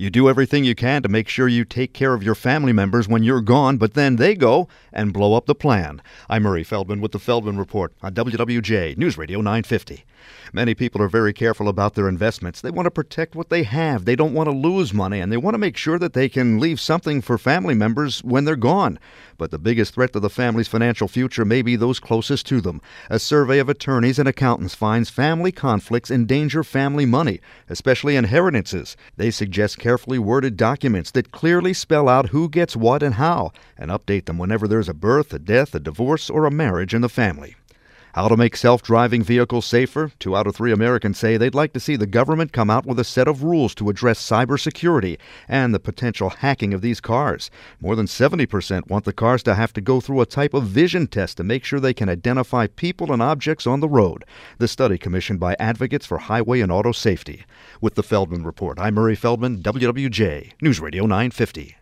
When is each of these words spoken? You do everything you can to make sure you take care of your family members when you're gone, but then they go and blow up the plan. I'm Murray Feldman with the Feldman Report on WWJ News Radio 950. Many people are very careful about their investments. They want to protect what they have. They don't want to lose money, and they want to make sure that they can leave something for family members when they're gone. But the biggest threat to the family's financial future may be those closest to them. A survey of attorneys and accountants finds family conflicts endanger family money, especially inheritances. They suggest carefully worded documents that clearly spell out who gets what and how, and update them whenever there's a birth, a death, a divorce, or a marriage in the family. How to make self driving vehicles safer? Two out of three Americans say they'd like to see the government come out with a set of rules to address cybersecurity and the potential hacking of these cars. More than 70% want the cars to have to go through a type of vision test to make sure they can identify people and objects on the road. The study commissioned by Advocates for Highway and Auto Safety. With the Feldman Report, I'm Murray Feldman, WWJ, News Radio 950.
You 0.00 0.08
do 0.08 0.30
everything 0.30 0.64
you 0.64 0.74
can 0.74 1.02
to 1.02 1.10
make 1.10 1.28
sure 1.28 1.46
you 1.46 1.62
take 1.62 1.92
care 1.92 2.14
of 2.14 2.22
your 2.22 2.34
family 2.34 2.72
members 2.72 3.06
when 3.06 3.22
you're 3.22 3.42
gone, 3.42 3.76
but 3.76 3.92
then 3.92 4.16
they 4.16 4.34
go 4.34 4.66
and 4.94 5.12
blow 5.12 5.34
up 5.34 5.44
the 5.44 5.54
plan. 5.54 6.00
I'm 6.26 6.44
Murray 6.44 6.64
Feldman 6.64 7.02
with 7.02 7.12
the 7.12 7.18
Feldman 7.18 7.58
Report 7.58 7.92
on 8.00 8.14
WWJ 8.14 8.96
News 8.96 9.18
Radio 9.18 9.42
950. 9.42 10.06
Many 10.54 10.74
people 10.74 11.02
are 11.02 11.08
very 11.08 11.34
careful 11.34 11.68
about 11.68 11.96
their 11.96 12.08
investments. 12.08 12.62
They 12.62 12.70
want 12.70 12.86
to 12.86 12.90
protect 12.90 13.34
what 13.34 13.50
they 13.50 13.62
have. 13.62 14.06
They 14.06 14.16
don't 14.16 14.32
want 14.32 14.48
to 14.48 14.56
lose 14.56 14.94
money, 14.94 15.20
and 15.20 15.30
they 15.30 15.36
want 15.36 15.52
to 15.52 15.58
make 15.58 15.76
sure 15.76 15.98
that 15.98 16.14
they 16.14 16.30
can 16.30 16.58
leave 16.58 16.80
something 16.80 17.20
for 17.20 17.36
family 17.36 17.74
members 17.74 18.24
when 18.24 18.46
they're 18.46 18.56
gone. 18.56 18.98
But 19.40 19.52
the 19.52 19.58
biggest 19.58 19.94
threat 19.94 20.12
to 20.12 20.20
the 20.20 20.28
family's 20.28 20.68
financial 20.68 21.08
future 21.08 21.46
may 21.46 21.62
be 21.62 21.74
those 21.74 21.98
closest 21.98 22.44
to 22.48 22.60
them. 22.60 22.82
A 23.08 23.18
survey 23.18 23.58
of 23.58 23.70
attorneys 23.70 24.18
and 24.18 24.28
accountants 24.28 24.74
finds 24.74 25.08
family 25.08 25.50
conflicts 25.50 26.10
endanger 26.10 26.62
family 26.62 27.06
money, 27.06 27.40
especially 27.66 28.16
inheritances. 28.16 28.98
They 29.16 29.30
suggest 29.30 29.78
carefully 29.78 30.18
worded 30.18 30.58
documents 30.58 31.10
that 31.12 31.32
clearly 31.32 31.72
spell 31.72 32.06
out 32.06 32.28
who 32.28 32.50
gets 32.50 32.76
what 32.76 33.02
and 33.02 33.14
how, 33.14 33.52
and 33.78 33.90
update 33.90 34.26
them 34.26 34.36
whenever 34.36 34.68
there's 34.68 34.90
a 34.90 34.94
birth, 34.94 35.32
a 35.32 35.38
death, 35.38 35.74
a 35.74 35.80
divorce, 35.80 36.28
or 36.28 36.44
a 36.44 36.50
marriage 36.50 36.92
in 36.92 37.00
the 37.00 37.08
family. 37.08 37.56
How 38.12 38.26
to 38.26 38.36
make 38.36 38.56
self 38.56 38.82
driving 38.82 39.22
vehicles 39.22 39.66
safer? 39.66 40.10
Two 40.18 40.36
out 40.36 40.48
of 40.48 40.56
three 40.56 40.72
Americans 40.72 41.16
say 41.16 41.36
they'd 41.36 41.54
like 41.54 41.72
to 41.74 41.80
see 41.80 41.94
the 41.94 42.08
government 42.08 42.52
come 42.52 42.68
out 42.68 42.84
with 42.84 42.98
a 42.98 43.04
set 43.04 43.28
of 43.28 43.44
rules 43.44 43.72
to 43.76 43.88
address 43.88 44.18
cybersecurity 44.20 45.16
and 45.46 45.72
the 45.72 45.78
potential 45.78 46.30
hacking 46.30 46.74
of 46.74 46.80
these 46.80 47.00
cars. 47.00 47.52
More 47.80 47.94
than 47.94 48.06
70% 48.06 48.88
want 48.88 49.04
the 49.04 49.12
cars 49.12 49.44
to 49.44 49.54
have 49.54 49.72
to 49.74 49.80
go 49.80 50.00
through 50.00 50.20
a 50.20 50.26
type 50.26 50.54
of 50.54 50.64
vision 50.64 51.06
test 51.06 51.36
to 51.36 51.44
make 51.44 51.64
sure 51.64 51.78
they 51.78 51.94
can 51.94 52.08
identify 52.08 52.66
people 52.66 53.12
and 53.12 53.22
objects 53.22 53.64
on 53.64 53.78
the 53.78 53.88
road. 53.88 54.24
The 54.58 54.66
study 54.66 54.98
commissioned 54.98 55.38
by 55.38 55.54
Advocates 55.60 56.04
for 56.04 56.18
Highway 56.18 56.60
and 56.60 56.72
Auto 56.72 56.90
Safety. 56.90 57.44
With 57.80 57.94
the 57.94 58.02
Feldman 58.02 58.44
Report, 58.44 58.80
I'm 58.80 58.94
Murray 58.94 59.14
Feldman, 59.14 59.62
WWJ, 59.62 60.54
News 60.60 60.80
Radio 60.80 61.04
950. 61.04 61.76